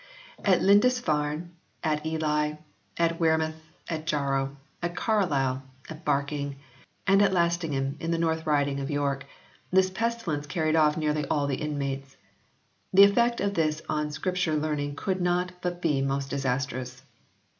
[0.43, 1.51] At Lindisfarne,
[1.83, 2.53] at Ely,
[2.97, 6.55] at Wearmouth and Jarrow, at Carlisle, at Barking,
[7.05, 9.27] and at Lastingham in the North Riding of York,
[9.69, 12.17] this pestilence carried off nearly all the inmates.
[12.91, 17.03] The effect of this on Scripture learning could not but be most disastrous.